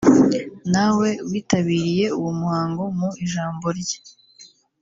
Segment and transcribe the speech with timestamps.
[0.73, 3.99] na we witabiriye uwo muhango mu ijambo rye